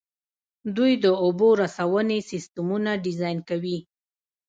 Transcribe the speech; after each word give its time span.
دوی 0.75 0.93
د 1.03 1.05
اوبو 1.23 1.47
رسونې 1.61 2.19
سیسټمونه 2.31 2.91
ډیزاین 3.05 3.37
کوي. 3.49 3.77